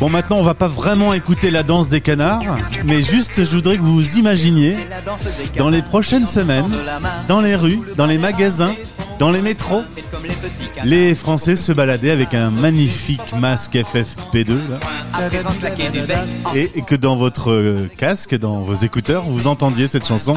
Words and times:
Bon, 0.00 0.08
maintenant, 0.08 0.36
on 0.36 0.42
va 0.44 0.54
pas 0.54 0.68
vraiment 0.68 1.12
écouter 1.12 1.50
la 1.50 1.64
danse 1.64 1.88
des 1.88 2.00
canards, 2.00 2.42
mais 2.84 3.02
juste, 3.02 3.44
je 3.44 3.50
voudrais 3.56 3.76
que 3.76 3.82
vous 3.82 3.94
vous 3.94 4.16
imaginiez, 4.16 4.76
dans 5.56 5.70
les 5.70 5.82
prochaines 5.82 6.26
semaines, 6.26 6.70
dans 7.26 7.40
les 7.40 7.56
rues, 7.56 7.80
dans 7.96 8.06
les 8.06 8.18
magasins, 8.18 8.74
dans 9.18 9.30
les 9.30 9.42
métros, 9.42 9.82
les 10.84 11.16
Français 11.16 11.56
se 11.56 11.72
baladaient 11.72 12.12
avec 12.12 12.32
un 12.32 12.50
magnifique 12.50 13.34
masque 13.40 13.74
FFP2, 13.74 14.58
et 16.54 16.82
que 16.82 16.94
dans 16.94 17.16
votre 17.16 17.88
casque, 17.96 18.38
dans 18.38 18.60
vos 18.60 18.74
écouteurs, 18.74 19.24
vous 19.24 19.48
entendiez 19.48 19.88
cette 19.88 20.06
chanson. 20.06 20.36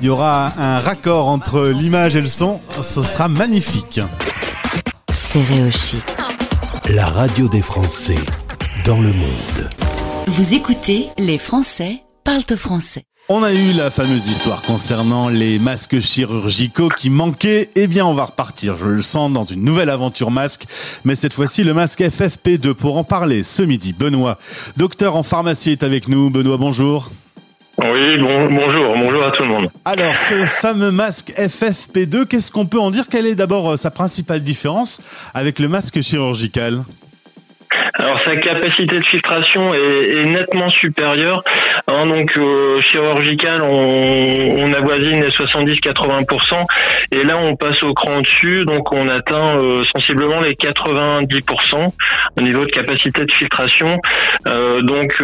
Il 0.00 0.06
y 0.06 0.08
aura 0.08 0.52
un 0.56 0.78
raccord 0.78 1.28
entre 1.28 1.66
l'image 1.66 2.16
et 2.16 2.22
le 2.22 2.28
son, 2.28 2.60
ce 2.82 3.02
sera 3.02 3.28
magnifique. 3.28 4.00
Stéréochic. 5.12 6.02
La 6.90 7.04
radio 7.04 7.48
des 7.48 7.60
Français 7.60 8.16
dans 8.86 8.98
le 8.98 9.12
monde. 9.12 9.68
Vous 10.26 10.54
écoutez 10.54 11.08
Les 11.18 11.36
Français 11.36 12.02
parlent 12.24 12.56
français. 12.56 13.02
On 13.28 13.42
a 13.42 13.52
eu 13.52 13.72
la 13.72 13.90
fameuse 13.90 14.26
histoire 14.26 14.62
concernant 14.62 15.28
les 15.28 15.58
masques 15.58 16.00
chirurgicaux 16.00 16.88
qui 16.88 17.10
manquaient. 17.10 17.68
Eh 17.74 17.88
bien, 17.88 18.06
on 18.06 18.14
va 18.14 18.24
repartir, 18.24 18.78
je 18.78 18.86
le 18.86 19.02
sens, 19.02 19.30
dans 19.30 19.44
une 19.44 19.64
nouvelle 19.64 19.90
aventure 19.90 20.30
masque. 20.30 20.64
Mais 21.04 21.14
cette 21.14 21.34
fois-ci, 21.34 21.62
le 21.62 21.74
masque 21.74 22.00
FFP2. 22.00 22.72
Pour 22.72 22.96
en 22.96 23.04
parler 23.04 23.42
ce 23.42 23.62
midi, 23.62 23.92
Benoît, 23.92 24.38
docteur 24.78 25.14
en 25.14 25.22
pharmacie, 25.22 25.72
est 25.72 25.82
avec 25.82 26.08
nous. 26.08 26.30
Benoît, 26.30 26.56
bonjour. 26.56 27.10
Oui, 27.80 28.18
bon, 28.18 28.50
bonjour, 28.50 28.96
bonjour 28.96 29.24
à 29.24 29.30
tout 29.30 29.44
le 29.44 29.48
monde. 29.50 29.68
Alors, 29.84 30.16
ce 30.16 30.34
fameux 30.46 30.90
masque 30.90 31.30
FFP2, 31.38 32.26
qu'est-ce 32.26 32.50
qu'on 32.50 32.66
peut 32.66 32.80
en 32.80 32.90
dire? 32.90 33.04
Quelle 33.08 33.26
est 33.26 33.36
d'abord 33.36 33.70
euh, 33.70 33.76
sa 33.76 33.92
principale 33.92 34.42
différence 34.42 35.30
avec 35.32 35.60
le 35.60 35.68
masque 35.68 36.00
chirurgical? 36.00 36.82
Alors 37.94 38.20
sa 38.22 38.36
capacité 38.36 38.98
de 38.98 39.04
filtration 39.04 39.74
est, 39.74 40.24
nettement 40.24 40.70
supérieure. 40.70 41.42
Hein, 41.98 42.06
donc 42.06 42.36
euh, 42.36 42.80
chirurgical, 42.80 43.62
on, 43.62 44.72
avoisine 44.72 45.20
les 45.20 45.30
70-80%, 45.30 46.64
et 47.10 47.24
là 47.24 47.36
on 47.38 47.56
passe 47.56 47.82
au 47.82 47.92
cran 47.92 48.20
dessus, 48.20 48.64
donc 48.64 48.92
on 48.92 49.08
atteint 49.08 49.56
euh, 49.56 49.82
sensiblement 49.92 50.40
les 50.40 50.54
90% 50.54 51.88
au 52.36 52.40
niveau 52.40 52.64
de 52.64 52.70
capacité 52.70 53.24
de 53.24 53.32
filtration. 53.32 53.98
Euh, 54.46 54.82
donc 54.82 55.20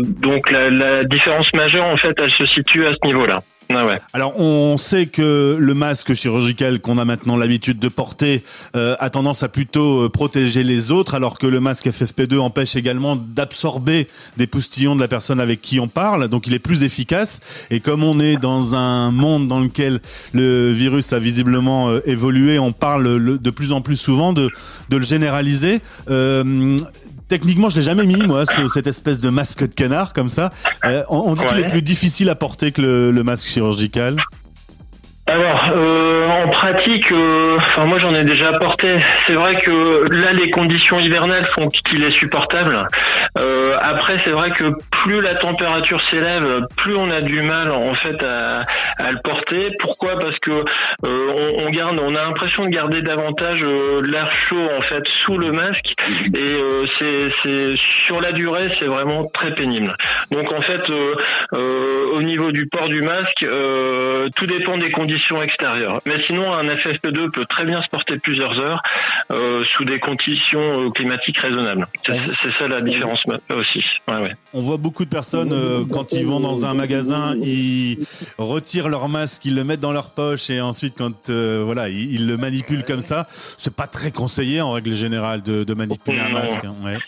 donc 0.00 0.50
la, 0.50 0.70
la 0.70 1.04
différence 1.04 1.52
majeure 1.52 1.84
en 1.84 1.96
fait, 1.96 2.14
elle 2.18 2.30
se 2.30 2.46
situe 2.46 2.86
à 2.86 2.92
ce 2.92 3.06
niveau-là. 3.06 3.42
Ah 3.70 3.86
Alors 4.14 4.38
on 4.40 4.78
sait 4.78 5.06
que 5.06 5.56
le 5.58 5.74
masque 5.74 6.14
chirurgical 6.14 6.80
qu'on 6.80 6.96
a 6.96 7.04
maintenant 7.04 7.36
l'habitude 7.36 7.78
de 7.78 7.88
porter 7.88 8.42
euh, 8.74 8.96
a 8.98 9.10
tendance 9.10 9.42
à 9.42 9.48
plutôt 9.48 10.04
euh, 10.04 10.08
protéger 10.08 10.62
les 10.62 10.90
autres, 10.90 11.14
alors 11.14 11.38
que 11.38 11.46
le 11.46 11.60
masque 11.60 11.86
FFP2 11.86 12.38
empêche 12.38 12.76
également 12.76 13.16
d'absorber 13.16 14.08
des 14.38 14.46
poustillons 14.46 14.96
de 14.96 15.00
la 15.00 15.08
personne 15.08 15.38
avec 15.38 15.60
qui 15.60 15.80
on 15.80 15.88
parle, 15.88 16.28
donc 16.28 16.46
il 16.46 16.54
est 16.54 16.58
plus 16.58 16.82
efficace. 16.82 17.40
Et 17.70 17.80
comme 17.80 18.04
on 18.04 18.20
est 18.20 18.36
dans 18.38 18.74
un 18.74 19.10
monde 19.10 19.48
dans 19.48 19.60
lequel 19.60 20.00
le 20.32 20.72
virus 20.72 21.12
a 21.12 21.18
visiblement 21.18 21.90
euh, 21.90 22.00
évolué, 22.06 22.58
on 22.58 22.72
parle 22.72 23.38
de 23.38 23.50
plus 23.50 23.72
en 23.72 23.82
plus 23.82 23.96
souvent 23.96 24.32
de, 24.32 24.50
de 24.88 24.96
le 24.96 25.04
généraliser. 25.04 25.80
Techniquement, 27.28 27.68
je 27.68 27.76
l'ai 27.76 27.82
jamais 27.82 28.06
mis, 28.06 28.16
moi, 28.16 28.44
cette 28.72 28.86
espèce 28.86 29.20
de 29.20 29.28
masque 29.28 29.60
de 29.60 29.74
canard 29.74 30.12
comme 30.14 30.30
ça. 30.30 30.50
Euh, 30.86 31.02
on, 31.08 31.34
dit 31.34 31.44
qu'il 31.44 31.58
est 31.58 31.66
plus 31.66 31.82
difficile 31.82 32.30
à 32.30 32.34
porter 32.34 32.72
que 32.72 32.80
le 32.82 33.22
masque 33.22 33.46
chirurgical. 33.48 34.16
Alors, 35.28 35.72
euh, 35.76 36.26
en 36.26 36.48
pratique, 36.48 37.12
euh, 37.12 37.56
enfin 37.58 37.84
moi 37.84 37.98
j'en 37.98 38.14
ai 38.14 38.24
déjà 38.24 38.54
porté. 38.54 38.96
C'est 39.26 39.34
vrai 39.34 39.56
que 39.56 40.08
là 40.10 40.32
les 40.32 40.50
conditions 40.50 40.98
hivernales 40.98 41.46
font 41.54 41.68
qu'il 41.68 42.02
est 42.02 42.12
supportable. 42.12 42.88
Euh, 43.36 43.76
après, 43.78 44.18
c'est 44.24 44.30
vrai 44.30 44.52
que 44.52 44.64
plus 44.90 45.20
la 45.20 45.34
température 45.34 46.00
s'élève, 46.08 46.60
plus 46.78 46.96
on 46.96 47.10
a 47.10 47.20
du 47.20 47.42
mal 47.42 47.70
en 47.70 47.92
fait 47.94 48.22
à, 48.22 48.64
à 48.96 49.12
le 49.12 49.18
porter. 49.22 49.70
Pourquoi? 49.80 50.18
Parce 50.18 50.38
que 50.38 50.64
on, 51.06 51.66
on, 51.66 51.70
garde, 51.70 52.00
on 52.02 52.14
a 52.14 52.24
l'impression 52.24 52.64
de 52.64 52.70
garder 52.70 53.02
davantage 53.02 53.60
l'air 53.60 54.32
chaud 54.48 54.66
en 54.78 54.80
fait 54.80 55.06
sous 55.24 55.36
le 55.36 55.52
masque 55.52 55.92
et 56.34 56.58
c'est 56.98 57.74
sur 58.06 58.20
la 58.22 58.32
durée 58.32 58.70
c'est 58.78 58.86
vraiment 58.86 59.26
très 59.26 59.54
pénible. 59.54 59.94
Donc 60.30 60.52
en 60.54 60.62
fait, 60.62 60.90
au 61.52 62.22
niveau 62.22 62.50
du 62.50 62.66
port 62.66 62.88
du 62.88 63.02
masque, 63.02 63.44
tout 64.36 64.46
dépend 64.46 64.78
des 64.78 64.90
conditions 64.90 65.17
extérieure. 65.42 66.00
Mais 66.06 66.20
sinon, 66.26 66.52
un 66.52 66.64
FFP2 66.64 67.30
peut 67.30 67.46
très 67.46 67.64
bien 67.64 67.80
se 67.80 67.88
porter 67.88 68.18
plusieurs 68.18 68.58
heures 68.58 68.82
euh, 69.30 69.64
sous 69.76 69.84
des 69.84 69.98
conditions 69.98 70.86
euh, 70.86 70.90
climatiques 70.90 71.38
raisonnables. 71.38 71.86
C'est 72.06 72.52
ça 72.58 72.66
la 72.66 72.80
différence 72.80 73.20
aussi. 73.50 73.84
On 74.52 74.60
voit 74.60 74.76
beaucoup 74.76 75.04
de 75.04 75.10
personnes 75.10 75.52
euh, 75.52 75.84
quand 75.90 76.12
ils 76.12 76.26
vont 76.26 76.40
dans 76.40 76.66
un 76.66 76.74
magasin, 76.74 77.34
ils 77.36 77.98
retirent 78.38 78.88
leur 78.88 79.08
masque, 79.08 79.44
ils 79.44 79.54
le 79.54 79.64
mettent 79.64 79.80
dans 79.80 79.92
leur 79.92 80.10
poche 80.10 80.50
et 80.50 80.60
ensuite 80.60 80.94
quand 80.96 81.30
voilà, 81.30 81.88
ils, 81.88 82.26
le 82.26 82.36
manipulent 82.36 82.84
comme 82.84 83.00
ça. 83.00 83.26
C'est 83.30 83.74
pas 83.74 83.86
très 83.86 84.10
conseillé 84.10 84.60
en 84.60 84.72
règle 84.72 84.94
générale 84.94 85.42
de, 85.42 85.74
manipuler 85.74 86.20
un 86.20 86.30
masque. 86.30 86.64
Hein, 86.64 86.98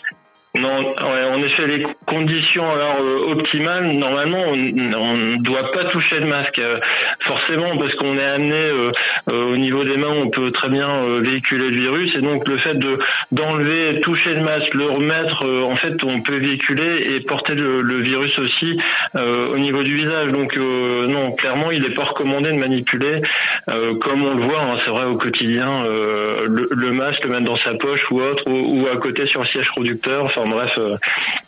non, 0.61 0.93
en 0.99 1.41
effet, 1.41 1.65
les 1.65 1.85
conditions 2.05 2.71
alors 2.71 2.97
euh, 2.99 3.31
optimales, 3.31 3.93
normalement, 3.93 4.43
on 4.49 4.55
ne 4.55 5.37
doit 5.37 5.71
pas 5.71 5.85
toucher 5.85 6.19
le 6.19 6.27
masque, 6.27 6.59
euh, 6.59 6.77
forcément, 7.21 7.75
parce 7.77 7.95
qu'on 7.95 8.15
est 8.17 8.23
amené 8.23 8.61
euh, 8.61 8.91
au 9.27 9.57
niveau 9.57 9.83
des 9.83 9.97
mains, 9.97 10.13
on 10.15 10.29
peut 10.29 10.51
très 10.51 10.69
bien 10.69 11.19
véhiculer 11.19 11.69
le 11.69 11.79
virus, 11.79 12.15
et 12.15 12.21
donc 12.21 12.47
le 12.47 12.57
fait 12.57 12.75
de 12.75 12.99
d'enlever, 13.31 13.99
toucher 14.01 14.33
le 14.33 14.41
masque, 14.41 14.73
le 14.73 14.85
remettre, 14.85 15.45
en 15.45 15.75
fait, 15.75 16.03
on 16.03 16.21
peut 16.21 16.37
véhiculer 16.37 17.15
et 17.15 17.19
porter 17.21 17.55
le, 17.55 18.01
virus 18.01 18.37
aussi 18.39 18.77
au 19.15 19.57
niveau 19.57 19.83
du 19.83 19.95
visage. 19.95 20.31
Donc 20.31 20.57
non, 20.57 21.31
clairement, 21.33 21.71
il 21.71 21.81
n'est 21.81 21.89
pas 21.89 22.03
recommandé 22.03 22.51
de 22.51 22.57
manipuler, 22.57 23.21
comme 23.67 24.23
on 24.23 24.35
le 24.35 24.43
voit, 24.43 24.61
hein, 24.61 24.77
c'est 24.83 24.91
vrai 24.91 25.05
au 25.05 25.17
quotidien, 25.17 25.83
le, 25.85 26.91
masque, 26.91 27.23
le 27.23 27.29
mettre 27.31 27.45
dans 27.45 27.57
sa 27.57 27.73
poche 27.75 28.03
ou 28.11 28.21
autre, 28.21 28.43
ou, 28.47 28.87
à 28.91 28.97
côté 28.97 29.27
sur 29.27 29.41
le 29.41 29.47
siège 29.47 29.67
producteur. 29.67 30.29
Bref, 30.47 30.71
euh, 30.77 30.97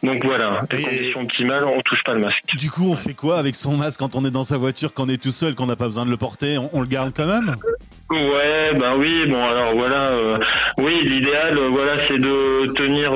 donc 0.02 0.24
voilà, 0.26 0.64
des 0.70 0.82
conditions 0.82 1.22
optimales, 1.22 1.64
on 1.66 1.82
touche 1.82 2.04
pas 2.04 2.14
le 2.14 2.22
masque. 2.22 2.42
Du 2.58 2.70
coup, 2.70 2.90
on 2.90 2.96
fait 2.96 3.14
quoi 3.14 3.38
avec 3.38 3.56
son 3.56 3.76
masque 3.78 4.00
quand 4.00 4.16
on 4.16 4.26
est 4.26 4.32
dans 4.32 4.44
sa 4.44 4.58
voiture, 4.58 4.94
qu'on 4.94 5.08
est 5.08 5.22
tout 5.22 5.32
seul, 5.32 5.56
qu'on 5.56 5.66
n'a 5.66 5.76
pas 5.76 5.86
besoin 5.86 6.06
de 6.06 6.12
le 6.12 6.18
porter? 6.18 6.58
On, 6.74 6.82
le 6.82 6.88
garde 6.88 7.14
quand 7.16 7.26
même? 7.26 7.56
Ouais, 8.14 8.74
ben 8.76 8.96
oui, 8.98 9.26
bon 9.28 9.44
alors 9.44 9.74
voilà, 9.74 10.12
euh, 10.12 10.38
oui, 10.78 11.02
l'idéal, 11.04 11.58
euh, 11.58 11.70
voilà, 11.72 11.94
c'est 12.08 12.20
de 12.20 12.72
tenir 12.74 13.12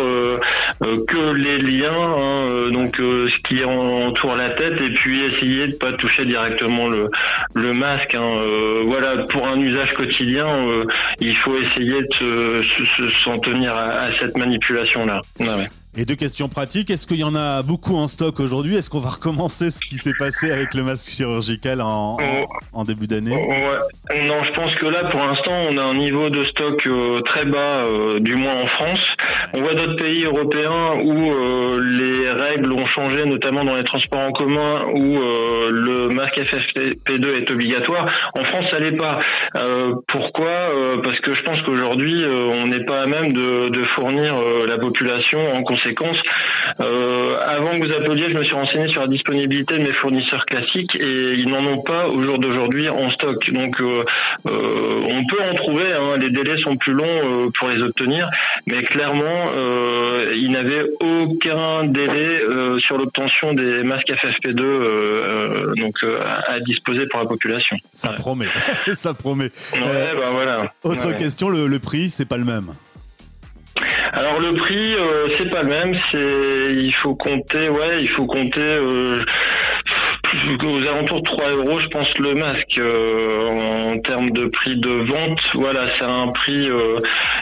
que 1.08 1.34
les 1.34 1.59
liens, 1.59 1.90
hein, 1.91 2.72
donc 2.72 2.96
ce 2.97 3.38
qui 3.47 3.63
entoure 3.63 4.36
la 4.36 4.50
tête, 4.50 4.81
et 4.81 4.90
puis 4.94 5.25
essayer 5.25 5.68
de 5.68 5.75
pas 5.75 5.91
toucher 5.94 6.25
directement 6.25 6.88
le 6.88 7.09
le 7.53 7.74
masque. 7.74 8.16
Hein, 8.16 8.41
voilà, 8.86 9.24
pour 9.30 9.47
un 9.47 9.59
usage 9.59 9.94
quotidien, 9.94 10.47
il 11.19 11.36
faut 11.38 11.56
essayer 11.57 12.02
de 12.22 12.62
s'en 13.24 13.38
tenir 13.40 13.75
à, 13.75 14.09
cette 14.19 14.38
manipulation 14.38 15.06
là. 15.06 15.22
ouais. 15.40 15.68
Et 16.00 16.06
deux 16.06 16.13
questions 16.13 16.47
pratiques. 16.47 16.91
Est-ce 16.91 17.08
qu'il 17.08 17.18
y 17.18 17.24
en 17.24 17.34
a 17.34 17.63
beaucoup 17.63 17.96
en 17.96 18.08
stock 18.08 18.40
aujourd'hui? 18.40 18.75
Est-ce 18.75 18.88
qu'on 18.88 19.00
va 19.00 19.09
recommencer 19.09 19.72
ce 19.72 19.80
qui 19.80 19.96
s'est 19.96 20.13
passé 20.19 20.52
avec 20.52 20.75
le 20.75 20.84
masque 20.84 21.09
chirurgical 21.09 21.81
en, 21.81 22.18
en, 22.72 22.84
début 22.84 23.08
d'année? 23.08 23.35
ouais. 23.35 24.22
Non, 24.28 24.44
je 24.44 24.52
pense 24.52 24.75
que 24.75 24.86
là, 24.86 25.06
pour 25.06 25.22
l'instant, 25.22 25.53
on 25.72 25.75
a 25.75 25.84
un 25.84 25.96
niveau 25.96 26.30
de 26.30 26.46
stock 26.46 26.86
euh, 26.86 27.22
très 27.22 27.46
bas, 27.46 27.81
euh, 27.81 28.19
du 28.19 28.36
moins 28.36 28.62
en 28.62 28.68
France. 28.68 29.00
On 29.56 29.62
voit 29.62 29.74
d'autres 29.74 29.96
pays 29.96 30.24
européens 30.24 31.00
où 31.03 31.31
euh, 31.31 31.81
les 31.81 32.30
règles 32.30 32.72
ont 32.74 32.86
changé, 32.86 33.25
notamment 33.25 33.66
dans 33.66 33.75
les 33.75 33.84
transports 33.84 34.22
en 34.22 34.31
commun, 34.31 34.86
où 34.94 35.18
le 35.72 36.09
masque 36.09 36.38
FFP2 36.38 37.41
est 37.41 37.50
obligatoire. 37.50 38.06
En 38.38 38.44
France, 38.44 38.66
ça 38.69 38.78
l'est 38.78 38.91
pas. 38.96 39.19
pourquoi? 40.07 40.69
Parce 41.03 41.19
que 41.22 41.34
je 41.34 41.41
pense 41.41 41.59
qu'aujourd'hui, 41.63 42.24
on 42.28 42.68
n'est 42.68 42.86
pas 42.86 43.02
à 43.02 43.06
même 43.07 43.34
de, 43.34 43.69
de 43.69 43.84
fournir 43.84 44.36
la 44.68 44.78
population 44.78 45.40
en 45.56 45.63
conséquence 45.63 45.87
euh, 46.80 47.38
avant 47.45 47.80
que 47.80 47.86
vous 47.86 47.94
appeliez, 47.94 48.31
je 48.31 48.38
me 48.38 48.44
suis 48.44 48.54
renseigné 48.54 48.89
sur 48.89 49.01
la 49.01 49.07
disponibilité 49.07 49.78
de 49.78 49.84
mes 49.84 49.94
fournisseurs 49.94 50.45
classiques 50.45 50.95
et 50.95 51.34
ils 51.34 51.50
n'en 51.50 51.66
ont 51.66 51.81
pas 51.81 52.07
au 52.07 52.24
jour 52.24 52.38
d'aujourd'hui 52.38 52.89
en 52.89 53.10
stock. 53.12 53.51
Donc 53.51 53.80
euh, 53.81 54.04
euh, 54.48 55.01
on 55.07 55.25
peut 55.25 55.42
en 55.42 55.54
trouver, 55.56 55.94
hein. 55.94 56.18
les 56.19 56.30
délais 56.30 56.57
sont 56.57 56.78
plus 56.78 56.94
longs 56.94 57.51
pour 57.57 57.69
les 57.69 57.81
obtenir, 57.81 58.30
mais 58.68 58.84
clairement, 58.84 59.51
ils 60.34 60.51
n'avaient 60.51 60.86
aucun 61.00 61.86
délai 61.86 62.42
sur 62.80 62.98
l'obtention 62.98 63.54
des 63.54 63.84
masques 63.84 64.12
FFP2 64.12 65.75
donc 65.75 65.95
à, 66.04 66.60
disposer 66.60 67.07
pour 67.07 67.19
la 67.19 67.25
population. 67.25 67.78
Ça 67.94 68.13
promet, 68.13 68.48
ça 68.94 69.13
promet. 69.13 69.51
Voilà. 70.31 70.74
Autre 70.84 71.16
question, 71.16 71.50
le, 71.50 71.68
le 71.68 71.80
prix, 71.80 72.10
c'est 72.10 72.28
pas 72.28 72.38
le 72.38 72.45
même. 72.45 72.74
Alors 74.18 74.40
le 74.40 74.52
prix, 74.54 74.96
euh, 74.96 75.28
c'est 75.38 75.48
pas 75.52 75.62
le 75.62 75.69
même. 75.69 75.94
C'est 76.10 76.74
il 76.74 76.94
faut 76.96 77.14
compter, 77.14 77.69
ouais, 77.69 78.02
il 78.02 78.10
faut 78.10 78.25
compter. 78.25 78.60
Euh, 78.60 79.24
aux 80.65 80.88
alentours 80.88 81.21
de 81.21 81.25
3 81.25 81.50
euros, 81.51 81.80
je 81.80 81.88
pense, 81.88 82.18
le 82.19 82.33
masque. 82.33 82.77
Euh, 82.77 83.92
en 83.92 84.00
termes 84.00 84.30
de 84.31 84.45
prix 84.48 84.77
de 84.77 84.89
vente, 84.89 85.39
voilà, 85.56 85.88
c'est 85.98 86.06
un 86.06 86.27
prix. 86.30 86.69
Euh, 86.69 86.98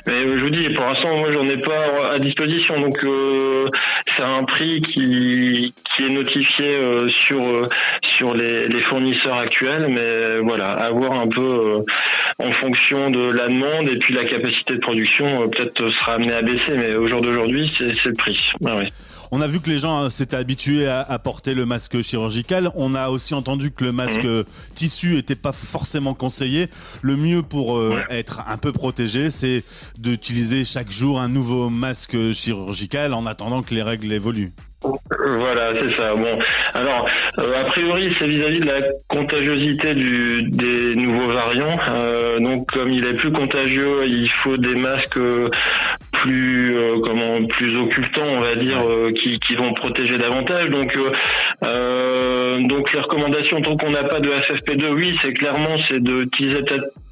mais 0.07 0.21
je 0.21 0.43
vous 0.43 0.49
dis, 0.49 0.69
pour 0.69 0.85
l'instant, 0.85 1.17
moi, 1.17 1.31
j'en 1.31 1.47
ai 1.47 1.57
pas 1.57 2.13
à 2.13 2.19
disposition, 2.19 2.79
donc 2.79 3.03
euh, 3.03 3.67
c'est 4.15 4.23
un 4.23 4.43
prix 4.43 4.79
qui 4.79 5.73
qui 5.95 6.03
est 6.03 6.09
notifié 6.09 6.71
sur 7.07 7.67
sur 8.03 8.33
les, 8.33 8.67
les, 8.67 8.81
fournisseurs 8.81 9.37
actuels, 9.37 9.87
mais 9.89 10.39
voilà, 10.39 10.71
à 10.71 10.89
voir 10.91 11.13
un 11.13 11.27
peu 11.27 11.83
en 12.39 12.51
fonction 12.51 13.09
de 13.09 13.31
la 13.31 13.47
demande 13.47 13.89
et 13.89 13.97
puis 13.97 14.13
la 14.13 14.25
capacité 14.25 14.73
de 14.75 14.79
production, 14.79 15.47
peut-être 15.49 15.89
sera 15.89 16.13
amené 16.13 16.33
à 16.33 16.41
baisser, 16.41 16.77
mais 16.77 16.95
au 16.95 17.07
jour 17.07 17.21
d'aujourd'hui, 17.21 17.71
c'est 17.77 18.05
le 18.05 18.13
prix. 18.13 18.37
Ah, 18.65 18.73
oui. 18.77 18.91
On 19.31 19.41
a 19.41 19.47
vu 19.47 19.59
que 19.59 19.69
les 19.69 19.79
gens 19.79 19.97
hein, 19.97 20.09
s'étaient 20.09 20.37
habitués 20.37 20.87
à, 20.87 21.19
porter 21.19 21.53
le 21.53 21.65
masque 21.65 22.01
chirurgical. 22.01 22.71
On 22.75 22.93
a 22.93 23.09
aussi 23.09 23.33
entendu 23.33 23.71
que 23.71 23.83
le 23.83 23.91
masque 23.91 24.23
mhm. 24.23 24.43
tissu 24.73 25.17
était 25.17 25.35
pas 25.35 25.51
forcément 25.51 26.13
conseillé. 26.13 26.67
Le 27.01 27.15
mieux 27.15 27.41
pour 27.41 27.77
euh, 27.77 28.01
être 28.09 28.41
un 28.47 28.57
peu 28.57 28.71
protégé, 28.71 29.29
c'est 29.29 29.63
d'utiliser 29.97 30.65
chaque 30.65 30.91
jour 30.91 31.19
un 31.19 31.29
nouveau 31.29 31.69
masque 31.69 32.31
chirurgical 32.31 33.13
en 33.13 33.25
attendant 33.25 33.63
que 33.63 33.73
les 33.73 33.83
règles 33.83 34.11
évoluent. 34.11 34.53
Voilà, 35.27 35.73
c'est 35.75 35.97
ça. 35.97 36.13
Bon, 36.13 36.39
alors 36.73 37.07
euh, 37.39 37.61
a 37.61 37.63
priori, 37.65 38.13
c'est 38.17 38.27
vis-à-vis 38.27 38.59
de 38.59 38.67
la 38.67 38.81
contagiosité 39.07 39.93
du, 39.93 40.43
des 40.43 40.95
nouveaux 40.95 41.31
variants. 41.31 41.77
Euh, 41.89 42.39
donc, 42.39 42.71
comme 42.71 42.91
il 42.91 43.05
est 43.05 43.13
plus 43.13 43.31
contagieux, 43.31 44.05
il 44.05 44.29
faut 44.29 44.57
des 44.57 44.75
masques 44.75 45.19
plus 46.25 46.75
euh, 46.75 46.99
comment 47.05 47.45
plus 47.45 47.77
occultants, 47.77 48.27
on 48.27 48.41
va 48.41 48.55
dire, 48.55 48.79
qui, 49.15 49.39
qui 49.39 49.55
vont 49.55 49.73
protéger 49.73 50.17
davantage. 50.17 50.69
Donc, 50.69 50.97
donc 52.69 52.93
les 52.93 52.99
recommandations, 52.99 53.61
tant 53.61 53.77
qu'on 53.77 53.91
n'a 53.91 54.03
pas 54.03 54.19
de 54.19 54.29
FFP2, 54.29 54.93
oui, 54.93 55.15
c'est 55.21 55.33
clairement 55.33 55.75
c'est 55.89 56.01
d'utiliser 56.01 56.61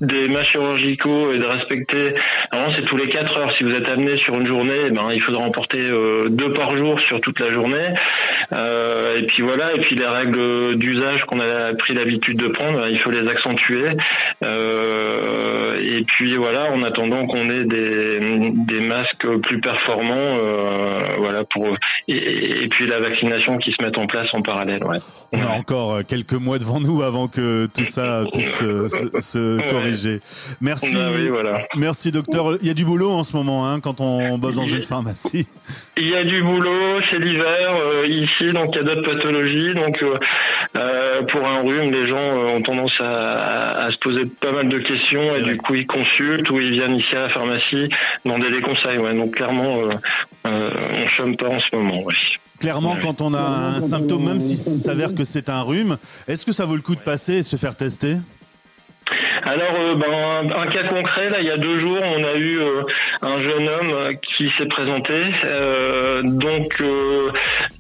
des 0.01 0.27
masques 0.27 0.51
chirurgicaux 0.51 1.31
et 1.31 1.39
de 1.39 1.45
respecter. 1.45 2.15
Normalement, 2.51 2.75
c'est 2.75 2.85
tous 2.85 2.97
les 2.97 3.07
4 3.07 3.37
heures. 3.37 3.57
Si 3.57 3.63
vous 3.63 3.73
êtes 3.73 3.87
amené 3.89 4.17
sur 4.17 4.35
une 4.35 4.45
journée, 4.45 4.81
eh 4.87 4.91
ben 4.91 5.07
il 5.13 5.21
faudra 5.21 5.43
en 5.43 5.51
porter 5.51 5.83
deux 6.29 6.49
par 6.51 6.75
jour 6.75 6.99
sur 6.99 7.21
toute 7.21 7.39
la 7.39 7.51
journée. 7.51 7.93
Euh, 8.51 9.17
et 9.17 9.23
puis 9.23 9.43
voilà, 9.43 9.73
et 9.73 9.79
puis 9.79 9.95
les 9.95 10.05
règles 10.05 10.75
d'usage 10.75 11.23
qu'on 11.25 11.39
a 11.39 11.73
pris 11.73 11.93
l'habitude 11.93 12.37
de 12.37 12.47
prendre, 12.47 12.87
il 12.87 12.99
faut 12.99 13.11
les 13.11 13.27
accentuer. 13.27 13.85
Euh, 14.43 15.52
et 15.79 16.03
puis 16.03 16.35
voilà, 16.35 16.71
en 16.71 16.83
attendant 16.83 17.25
qu'on 17.27 17.49
ait 17.49 17.65
des, 17.65 18.19
des 18.19 18.79
masques 18.81 19.27
plus 19.43 19.59
performants, 19.59 20.13
euh, 20.15 21.01
voilà 21.17 21.43
pour 21.43 21.75
et, 22.07 22.67
puis 22.69 22.87
la 22.87 22.99
vaccination 22.99 23.57
qui 23.57 23.71
se 23.71 23.83
met 23.83 23.97
en 23.97 24.07
place 24.07 24.27
en 24.33 24.41
parallèle. 24.41 24.83
Ouais. 24.83 24.97
On 25.31 25.41
a 25.41 25.49
encore 25.49 25.99
quelques 26.07 26.33
mois 26.33 26.59
devant 26.59 26.79
nous 26.79 27.01
avant 27.01 27.27
que 27.27 27.67
tout 27.67 27.85
ça 27.85 28.23
puisse 28.31 28.59
se, 28.59 29.69
corriger. 29.69 30.19
Merci, 30.61 30.95
oui, 31.15 31.29
voilà. 31.29 31.65
merci 31.75 32.11
docteur. 32.11 32.57
Il 32.61 32.67
y 32.67 32.71
a 32.71 32.73
du 32.73 32.85
boulot 32.85 33.11
en 33.11 33.23
ce 33.23 33.35
moment 33.35 33.67
hein, 33.67 33.79
quand 33.79 34.01
on 34.01 34.37
bosse 34.37 34.55
dans 34.55 34.65
une 34.65 34.83
pharmacie. 34.83 35.47
Il 35.97 36.09
y 36.09 36.15
a 36.15 36.23
du 36.23 36.41
boulot, 36.41 37.01
c'est 37.09 37.19
l'hiver 37.19 37.75
euh, 37.75 38.05
ici, 38.07 38.51
donc 38.53 38.69
il 38.73 38.77
y 38.77 38.79
a 38.79 38.83
d'autres 38.83 39.13
pathologies. 39.13 39.73
Donc 39.73 40.01
euh, 40.01 40.17
euh, 40.75 41.02
pour 41.27 41.45
un 41.45 41.61
rhume, 41.61 41.91
les 41.91 42.07
gens 42.07 42.17
ont 42.17 42.61
tendance 42.61 42.99
à, 42.99 43.89
se 43.91 43.97
poser 43.97 44.25
pas 44.25 44.51
mal 44.51 44.69
de 44.69 44.79
questions 44.79 45.35
et 45.35 45.43
du 45.43 45.57
coup 45.57 45.75
ils 45.75 45.87
consultent 45.87 46.49
ou 46.49 46.59
ils 46.59 46.71
viennent 46.71 46.95
ici 46.95 47.15
à 47.15 47.21
la 47.21 47.29
pharmacie 47.29 47.89
demander 48.25 48.49
des 48.49 48.61
conseils. 48.61 48.97
Ouais. 48.97 49.13
Donc 49.13 49.35
clairement, 49.35 49.77
on 50.45 51.07
chôme 51.15 51.35
pas 51.37 51.49
en 51.49 51.59
ce 51.59 51.75
moment. 51.75 52.03
Clairement, 52.59 52.95
quand 53.01 53.21
on 53.21 53.33
a 53.33 53.75
un 53.75 53.81
symptôme, 53.81 54.23
même 54.23 54.41
s'il 54.41 54.57
s'avère 54.57 55.13
que 55.13 55.25
c'est 55.25 55.49
un 55.49 55.63
rhume, 55.63 55.97
est-ce 56.27 56.45
que 56.45 56.53
ça 56.53 56.65
vaut 56.65 56.75
le 56.75 56.81
coup 56.81 56.95
de 56.95 57.01
passer 57.01 57.39
et 57.39 57.43
se 57.43 57.57
faire 57.57 57.75
tester? 57.75 58.15
Alors, 59.43 59.75
euh, 59.77 59.95
ben, 59.95 60.55
un, 60.55 60.67
cas 60.67 60.83
concret, 60.83 61.29
là, 61.29 61.41
il 61.41 61.45
y 61.45 61.51
a 61.51 61.57
deux 61.57 61.77
jours, 61.79 61.99
on 62.01 62.23
a 62.23 62.35
eu 62.35 62.59
euh, 62.59 62.83
un 63.21 63.41
jeune 63.41 63.67
homme 63.67 64.15
qui 64.21 64.49
s'est 64.57 64.67
présenté. 64.67 65.25
Euh, 65.43 66.21
donc, 66.23 66.81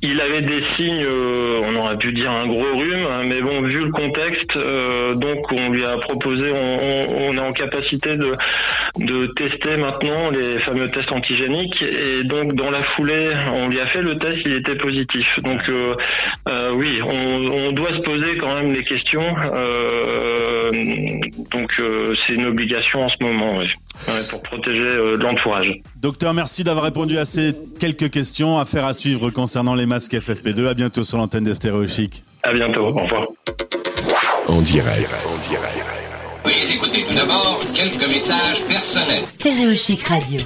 il 0.03 0.21
avait 0.21 0.41
des 0.41 0.63
signes, 0.75 1.05
on 1.07 1.75
aurait 1.75 1.97
pu 1.97 2.11
dire 2.11 2.31
un 2.31 2.47
gros 2.47 2.75
rhume, 2.75 3.07
hein, 3.09 3.21
mais 3.25 3.41
bon, 3.41 3.61
vu 3.61 3.85
le 3.85 3.91
contexte, 3.91 4.57
donc 5.15 5.51
on 5.51 5.69
lui 5.69 5.83
a 5.83 5.97
proposé, 5.97 6.51
on, 6.51 7.33
est 7.35 7.39
en 7.39 7.51
capacité 7.51 8.17
de, 8.17 8.35
de 8.99 9.27
tester 9.27 9.77
maintenant 9.77 10.29
les 10.29 10.59
fameux 10.59 10.89
tests 10.89 11.11
antigéniques. 11.11 11.81
Et 11.81 12.23
donc, 12.23 12.53
dans 12.53 12.69
la 12.69 12.83
foulée, 12.83 13.31
on 13.53 13.69
lui 13.69 13.79
a 13.79 13.85
fait 13.87 14.01
le 14.01 14.15
test, 14.17 14.39
il 14.45 14.53
était 14.53 14.75
positif. 14.75 15.25
Donc, 15.43 15.61
oui, 16.75 17.01
on, 17.03 17.71
doit 17.71 17.93
se 17.93 18.03
poser 18.03 18.37
quand 18.37 18.53
même 18.53 18.73
des 18.73 18.83
questions. 18.83 19.35
Donc 21.51 21.71
euh, 21.79 22.13
c'est 22.25 22.33
une 22.33 22.45
obligation 22.45 23.05
en 23.05 23.09
ce 23.09 23.15
moment, 23.21 23.59
pour 24.29 24.43
protéger 24.43 24.79
euh, 24.79 25.17
l'entourage. 25.17 25.71
Docteur, 25.95 26.33
merci 26.33 26.63
d'avoir 26.63 26.85
répondu 26.85 27.17
à 27.17 27.25
ces 27.25 27.53
quelques 27.79 28.09
questions. 28.09 28.59
Affaire 28.59 28.85
à 28.85 28.93
suivre 28.93 29.29
concernant 29.29 29.75
les 29.75 29.85
masques 29.93 30.13
FFP2. 30.13 30.65
À 30.65 30.73
bientôt 30.73 31.03
sur 31.03 31.19
l'antenne 31.19 31.43
des 31.43 31.53
Stéréochic. 31.53 32.23
À 32.41 32.51
bientôt. 32.51 32.81
Au 32.81 32.93
revoir. 32.93 33.27
En 34.47 34.61
direct. 34.61 35.27
En 35.27 35.37
direct. 35.47 36.03
Oui, 36.45 36.53
écoutez 36.73 37.05
tout 37.07 37.13
d'abord 37.13 37.61
quelques 37.75 38.07
messages 38.07 38.63
personnels. 38.67 39.25
Stéréochic 39.27 40.03
Radio. 40.07 40.41